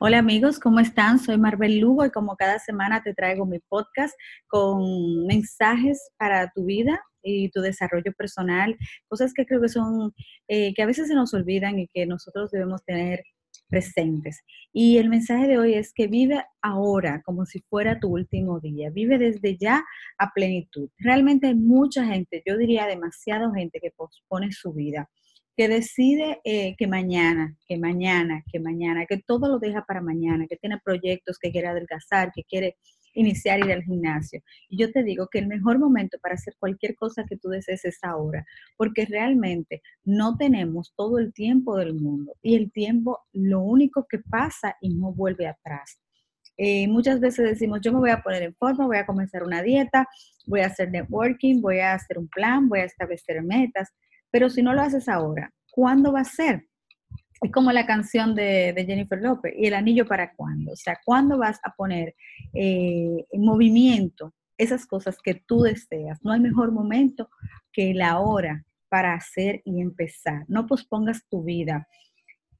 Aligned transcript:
Hola 0.00 0.18
amigos, 0.18 0.58
¿cómo 0.58 0.80
están? 0.80 1.18
Soy 1.18 1.38
Marvel 1.38 1.78
Lugo 1.78 2.04
y 2.04 2.10
como 2.10 2.36
cada 2.36 2.58
semana 2.58 3.02
te 3.02 3.14
traigo 3.14 3.46
mi 3.46 3.58
podcast 3.58 4.14
con 4.46 5.26
mensajes 5.26 6.10
para 6.16 6.50
tu 6.54 6.64
vida 6.64 7.00
y 7.22 7.50
tu 7.50 7.60
desarrollo 7.60 8.12
personal, 8.12 8.76
cosas 9.08 9.32
que 9.34 9.44
creo 9.44 9.60
que 9.60 9.68
son, 9.68 10.12
eh, 10.48 10.72
que 10.74 10.82
a 10.82 10.86
veces 10.86 11.08
se 11.08 11.14
nos 11.14 11.34
olvidan 11.34 11.78
y 11.78 11.88
que 11.88 12.06
nosotros 12.06 12.50
debemos 12.50 12.84
tener 12.84 13.22
presentes. 13.68 14.40
Y 14.72 14.98
el 14.98 15.08
mensaje 15.08 15.46
de 15.46 15.58
hoy 15.58 15.74
es 15.74 15.92
que 15.92 16.06
vive 16.06 16.42
ahora 16.62 17.22
como 17.24 17.44
si 17.44 17.60
fuera 17.60 18.00
tu 18.00 18.08
último 18.08 18.60
día, 18.60 18.90
vive 18.90 19.18
desde 19.18 19.56
ya 19.58 19.84
a 20.18 20.32
plenitud. 20.32 20.88
Realmente 20.98 21.48
hay 21.48 21.54
mucha 21.54 22.04
gente, 22.04 22.42
yo 22.46 22.56
diría 22.56 22.86
demasiada 22.86 23.50
gente 23.54 23.80
que 23.80 23.90
pospone 23.90 24.52
su 24.52 24.72
vida 24.72 25.08
que 25.58 25.68
decide 25.68 26.40
eh, 26.44 26.76
que 26.78 26.86
mañana, 26.86 27.56
que 27.66 27.78
mañana, 27.78 28.44
que 28.48 28.60
mañana, 28.60 29.06
que 29.06 29.18
todo 29.18 29.48
lo 29.48 29.58
deja 29.58 29.84
para 29.84 30.00
mañana, 30.00 30.46
que 30.48 30.56
tiene 30.56 30.78
proyectos, 30.78 31.36
que 31.36 31.50
quiere 31.50 31.66
adelgazar, 31.66 32.30
que 32.32 32.44
quiere 32.44 32.76
iniciar 33.12 33.58
ir 33.58 33.72
al 33.72 33.82
gimnasio. 33.82 34.40
Y 34.68 34.78
yo 34.78 34.92
te 34.92 35.02
digo 35.02 35.26
que 35.26 35.40
el 35.40 35.48
mejor 35.48 35.80
momento 35.80 36.16
para 36.22 36.36
hacer 36.36 36.54
cualquier 36.60 36.94
cosa 36.94 37.24
que 37.28 37.36
tú 37.36 37.48
desees 37.48 37.84
es 37.84 37.98
ahora, 38.04 38.46
porque 38.76 39.04
realmente 39.04 39.82
no 40.04 40.36
tenemos 40.36 40.94
todo 40.96 41.18
el 41.18 41.32
tiempo 41.32 41.76
del 41.76 41.94
mundo 41.94 42.36
y 42.40 42.54
el 42.54 42.70
tiempo 42.70 43.18
lo 43.32 43.58
único 43.58 44.06
que 44.08 44.20
pasa 44.20 44.76
y 44.80 44.94
no 44.94 45.12
vuelve 45.12 45.48
atrás. 45.48 45.98
Eh, 46.56 46.86
muchas 46.86 47.18
veces 47.18 47.44
decimos, 47.44 47.80
yo 47.82 47.92
me 47.92 47.98
voy 47.98 48.10
a 48.10 48.22
poner 48.22 48.44
en 48.44 48.54
forma, 48.54 48.86
voy 48.86 48.98
a 48.98 49.06
comenzar 49.06 49.42
una 49.42 49.60
dieta, 49.60 50.06
voy 50.46 50.60
a 50.60 50.66
hacer 50.66 50.88
networking, 50.92 51.60
voy 51.60 51.80
a 51.80 51.94
hacer 51.94 52.16
un 52.16 52.28
plan, 52.28 52.68
voy 52.68 52.78
a 52.78 52.84
establecer 52.84 53.42
metas, 53.42 53.92
pero 54.30 54.50
si 54.50 54.62
no 54.62 54.74
lo 54.74 54.82
haces 54.82 55.08
ahora, 55.08 55.52
¿cuándo 55.70 56.12
va 56.12 56.20
a 56.20 56.24
ser? 56.24 56.66
Es 57.40 57.52
como 57.52 57.70
la 57.70 57.86
canción 57.86 58.34
de, 58.34 58.74
Jennifer 58.86 59.20
López, 59.20 59.54
¿y 59.56 59.66
el 59.66 59.74
anillo 59.74 60.06
para 60.06 60.34
cuándo? 60.34 60.72
O 60.72 60.76
sea, 60.76 60.98
¿cuándo 61.04 61.38
vas 61.38 61.60
a 61.62 61.72
poner 61.74 62.14
eh, 62.52 63.24
en 63.30 63.40
movimiento 63.42 64.34
esas 64.56 64.86
cosas 64.86 65.18
que 65.22 65.34
tú 65.34 65.62
deseas? 65.62 66.18
No 66.24 66.32
hay 66.32 66.40
mejor 66.40 66.72
momento 66.72 67.30
que 67.72 67.94
la 67.94 68.18
hora 68.18 68.64
para 68.88 69.14
hacer 69.14 69.62
y 69.64 69.80
empezar. 69.80 70.44
No 70.48 70.66
pospongas 70.66 71.26
tu 71.28 71.44
vida. 71.44 71.86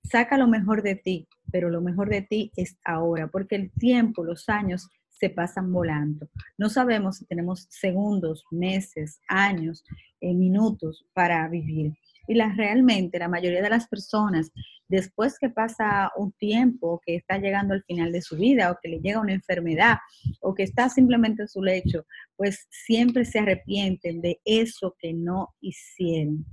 Saca 0.04 0.38
lo 0.38 0.46
mejor 0.46 0.82
de 0.82 0.94
ti, 0.94 1.26
pero 1.50 1.70
lo 1.70 1.80
mejor 1.80 2.08
de 2.08 2.22
ti 2.22 2.52
es 2.56 2.78
ahora, 2.84 3.28
porque 3.28 3.56
el 3.56 3.72
tiempo, 3.72 4.22
los 4.22 4.48
años 4.48 4.88
se 5.18 5.30
pasan 5.30 5.72
volando. 5.72 6.28
No 6.56 6.68
sabemos 6.68 7.16
si 7.16 7.26
tenemos 7.26 7.66
segundos, 7.70 8.44
meses, 8.50 9.20
años, 9.28 9.84
eh, 10.20 10.34
minutos 10.34 11.06
para 11.12 11.48
vivir. 11.48 11.94
Y 12.26 12.34
la, 12.34 12.52
realmente 12.54 13.18
la 13.18 13.28
mayoría 13.28 13.62
de 13.62 13.70
las 13.70 13.88
personas, 13.88 14.50
después 14.86 15.38
que 15.38 15.48
pasa 15.48 16.10
un 16.16 16.32
tiempo, 16.32 17.00
que 17.04 17.16
está 17.16 17.38
llegando 17.38 17.74
al 17.74 17.82
final 17.84 18.12
de 18.12 18.22
su 18.22 18.36
vida 18.36 18.70
o 18.70 18.78
que 18.82 18.88
le 18.90 19.00
llega 19.00 19.20
una 19.20 19.32
enfermedad 19.32 19.96
o 20.40 20.54
que 20.54 20.62
está 20.62 20.88
simplemente 20.88 21.42
en 21.42 21.48
su 21.48 21.62
lecho, 21.62 22.04
pues 22.36 22.66
siempre 22.70 23.24
se 23.24 23.38
arrepienten 23.38 24.20
de 24.20 24.40
eso 24.44 24.94
que 24.98 25.14
no 25.14 25.54
hicieron 25.60 26.44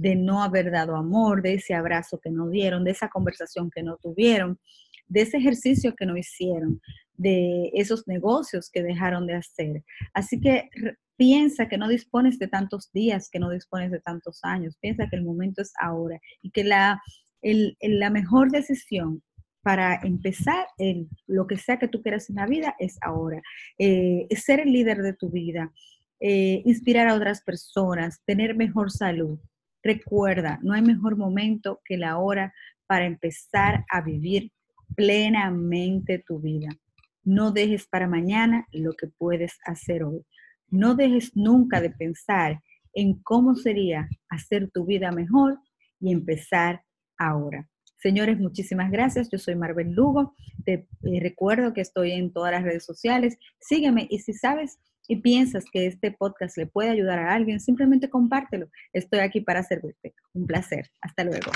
de 0.00 0.16
no 0.16 0.42
haber 0.42 0.70
dado 0.70 0.96
amor, 0.96 1.42
de 1.42 1.54
ese 1.54 1.74
abrazo 1.74 2.18
que 2.18 2.30
no 2.30 2.48
dieron, 2.48 2.84
de 2.84 2.92
esa 2.92 3.10
conversación 3.10 3.70
que 3.70 3.82
no 3.82 3.98
tuvieron, 3.98 4.58
de 5.08 5.20
ese 5.20 5.36
ejercicio 5.36 5.94
que 5.94 6.06
no 6.06 6.16
hicieron, 6.16 6.80
de 7.20 7.70
esos 7.74 8.08
negocios 8.08 8.70
que 8.70 8.82
dejaron 8.82 9.26
de 9.26 9.34
hacer. 9.34 9.84
Así 10.14 10.40
que 10.40 10.70
piensa 11.16 11.68
que 11.68 11.76
no 11.76 11.86
dispones 11.86 12.38
de 12.38 12.48
tantos 12.48 12.90
días, 12.92 13.28
que 13.30 13.38
no 13.38 13.50
dispones 13.50 13.90
de 13.90 14.00
tantos 14.00 14.40
años, 14.42 14.78
piensa 14.80 15.06
que 15.08 15.16
el 15.16 15.24
momento 15.24 15.60
es 15.60 15.72
ahora 15.78 16.18
y 16.40 16.50
que 16.50 16.64
la, 16.64 17.02
la 17.42 18.10
mejor 18.10 18.50
decisión 18.50 19.22
para 19.62 20.00
empezar 20.02 20.66
lo 21.26 21.46
que 21.46 21.58
sea 21.58 21.78
que 21.78 21.88
tú 21.88 22.00
quieras 22.00 22.30
en 22.30 22.36
la 22.36 22.46
vida 22.46 22.74
es 22.78 22.96
ahora. 23.02 23.42
Eh, 23.78 24.26
ser 24.34 24.60
el 24.60 24.72
líder 24.72 25.02
de 25.02 25.12
tu 25.12 25.28
vida, 25.28 25.70
eh, 26.20 26.62
inspirar 26.64 27.08
a 27.08 27.14
otras 27.14 27.42
personas, 27.42 28.22
tener 28.24 28.56
mejor 28.56 28.90
salud. 28.90 29.38
Recuerda, 29.82 30.58
no 30.62 30.72
hay 30.72 30.80
mejor 30.80 31.18
momento 31.18 31.82
que 31.84 31.98
la 31.98 32.16
hora 32.16 32.54
para 32.86 33.04
empezar 33.04 33.84
a 33.90 34.00
vivir 34.00 34.50
plenamente 34.96 36.24
tu 36.26 36.40
vida. 36.40 36.70
No 37.22 37.52
dejes 37.52 37.86
para 37.86 38.08
mañana 38.08 38.66
lo 38.72 38.92
que 38.92 39.06
puedes 39.06 39.58
hacer 39.64 40.04
hoy. 40.04 40.24
No 40.68 40.94
dejes 40.94 41.36
nunca 41.36 41.80
de 41.80 41.90
pensar 41.90 42.60
en 42.92 43.22
cómo 43.22 43.54
sería 43.56 44.08
hacer 44.28 44.70
tu 44.70 44.86
vida 44.86 45.12
mejor 45.12 45.58
y 46.00 46.12
empezar 46.12 46.82
ahora. 47.18 47.68
Señores, 47.98 48.38
muchísimas 48.38 48.90
gracias. 48.90 49.28
Yo 49.30 49.38
soy 49.38 49.56
Marvel 49.56 49.92
Lugo. 49.92 50.34
Te 50.64 50.88
eh, 51.02 51.20
recuerdo 51.20 51.74
que 51.74 51.82
estoy 51.82 52.12
en 52.12 52.32
todas 52.32 52.52
las 52.52 52.62
redes 52.62 52.84
sociales. 52.84 53.36
Sígueme 53.60 54.06
y 54.08 54.20
si 54.20 54.32
sabes 54.32 54.78
y 55.06 55.16
piensas 55.16 55.64
que 55.70 55.86
este 55.86 56.12
podcast 56.12 56.56
le 56.56 56.66
puede 56.66 56.90
ayudar 56.90 57.18
a 57.18 57.34
alguien, 57.34 57.60
simplemente 57.60 58.08
compártelo. 58.08 58.68
Estoy 58.92 59.18
aquí 59.18 59.40
para 59.40 59.62
servirte. 59.62 60.14
Un 60.32 60.46
placer. 60.46 60.90
Hasta 61.00 61.24
luego. 61.24 61.50